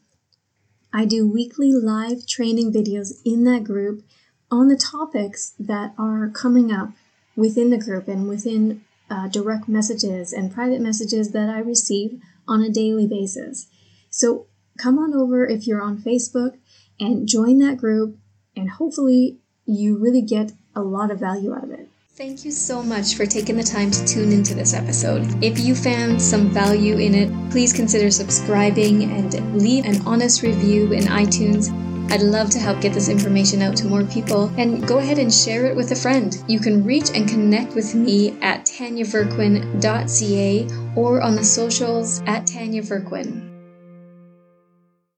I 0.93 1.05
do 1.05 1.31
weekly 1.31 1.73
live 1.73 2.27
training 2.27 2.73
videos 2.73 3.21
in 3.25 3.45
that 3.45 3.65
group 3.65 4.03
on 4.51 4.69
the 4.69 4.77
topics 4.77 5.53
that 5.61 5.93
are 5.99 6.31
coming 6.31 6.73
up 6.73 6.91
within 7.37 7.71
the 7.71 7.79
group 7.79 8.09
and 8.09 8.29
within 8.29 8.83
uh, 9.11 9.29
direct 9.29 9.69
messages 9.69 10.33
and 10.33 10.53
private 10.53 10.81
messages 10.81 11.33
that 11.33 11.51
I 11.51 11.59
receive 11.59 12.21
on 12.49 12.63
a 12.63 12.71
daily 12.71 13.07
basis. 13.07 13.69
So 14.09 14.47
come 14.79 14.99
on 14.99 15.15
over 15.15 15.47
if 15.47 15.67
you're 15.67 15.83
on 15.83 15.99
Facebook 15.99 16.59
and 16.99 17.27
join 17.27 17.59
that 17.59 17.79
group, 17.79 18.17
and 18.57 18.71
hopefully, 18.71 19.39
you 19.67 19.97
really 19.97 20.23
get 20.23 20.53
a 20.75 20.83
lot 20.83 21.11
of 21.11 21.19
value 21.19 21.55
out 21.55 21.65
of 21.65 21.71
it. 21.71 21.89
Thank 22.21 22.45
you 22.45 22.51
so 22.51 22.83
much 22.83 23.15
for 23.15 23.25
taking 23.25 23.57
the 23.57 23.63
time 23.63 23.91
to 23.91 24.05
tune 24.05 24.31
into 24.31 24.55
this 24.55 24.75
episode. 24.75 25.43
If 25.43 25.59
you 25.59 25.75
found 25.75 26.21
some 26.21 26.51
value 26.51 26.99
in 26.99 27.15
it, 27.15 27.51
please 27.51 27.73
consider 27.73 28.11
subscribing 28.11 29.05
and 29.05 29.59
leave 29.59 29.87
an 29.87 30.07
honest 30.07 30.43
review 30.43 30.93
in 30.93 31.05
iTunes. 31.05 31.71
I'd 32.13 32.21
love 32.21 32.51
to 32.51 32.59
help 32.59 32.83
get 32.83 32.93
this 32.93 33.09
information 33.09 33.63
out 33.63 33.75
to 33.79 33.87
more 33.87 34.05
people 34.05 34.53
and 34.59 34.87
go 34.87 34.99
ahead 34.99 35.19
and 35.19 35.33
share 35.33 35.65
it 35.67 35.77
with 35.77 35.93
a 35.93 35.97
friend. 35.97 36.37
You 36.47 36.59
can 36.59 36.85
reach 36.85 37.09
and 37.15 37.27
connect 37.27 37.75
with 37.75 37.95
me 37.95 38.39
at 38.43 38.67
tanyaverquin.ca 38.67 40.69
or 40.97 41.23
on 41.23 41.37
the 41.37 41.45
socials 41.45 42.21
at 42.27 42.47
Tanya 42.47 42.83
Verquin. 42.83 43.50